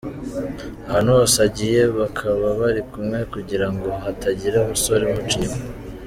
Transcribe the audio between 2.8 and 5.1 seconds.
kumwe kugira ngo hatagira umusore